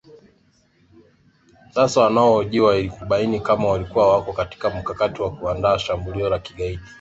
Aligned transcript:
sasa 1.73 2.01
wanahojiwa 2.01 2.77
ilikubaini 2.77 3.39
kama 3.39 3.67
walikuwa 3.67 4.13
wako 4.17 4.33
katika 4.33 4.69
mkakati 4.69 5.21
wa 5.21 5.31
kuandaa 5.31 5.79
shambulio 5.79 6.29
la 6.29 6.39
kigaidi 6.39 6.83